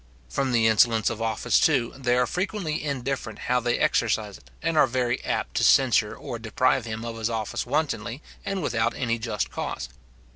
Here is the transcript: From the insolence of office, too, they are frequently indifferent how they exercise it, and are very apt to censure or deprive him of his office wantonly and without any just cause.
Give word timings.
From 0.29 0.51
the 0.51 0.65
insolence 0.65 1.11
of 1.11 1.21
office, 1.21 1.59
too, 1.59 1.93
they 1.95 2.17
are 2.17 2.25
frequently 2.25 2.83
indifferent 2.83 3.37
how 3.37 3.59
they 3.59 3.77
exercise 3.77 4.35
it, 4.39 4.49
and 4.59 4.75
are 4.75 4.87
very 4.87 5.23
apt 5.23 5.53
to 5.57 5.63
censure 5.63 6.15
or 6.15 6.39
deprive 6.39 6.85
him 6.85 7.05
of 7.05 7.17
his 7.17 7.29
office 7.29 7.67
wantonly 7.67 8.23
and 8.43 8.63
without 8.63 8.95
any 8.95 9.19
just 9.19 9.51
cause. 9.51 9.89